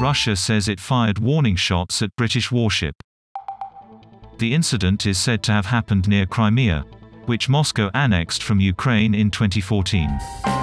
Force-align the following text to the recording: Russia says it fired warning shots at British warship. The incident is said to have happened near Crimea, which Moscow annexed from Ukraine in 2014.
Russia 0.00 0.36
says 0.36 0.68
it 0.68 0.78
fired 0.78 1.18
warning 1.18 1.56
shots 1.56 2.02
at 2.02 2.14
British 2.14 2.52
warship. 2.52 2.94
The 4.38 4.54
incident 4.54 5.06
is 5.06 5.18
said 5.18 5.42
to 5.44 5.52
have 5.52 5.66
happened 5.66 6.06
near 6.06 6.24
Crimea, 6.24 6.84
which 7.26 7.48
Moscow 7.48 7.90
annexed 7.94 8.44
from 8.44 8.60
Ukraine 8.60 9.12
in 9.12 9.32
2014. 9.32 10.57